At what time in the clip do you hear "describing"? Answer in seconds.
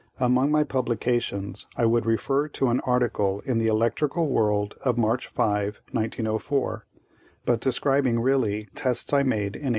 7.61-8.19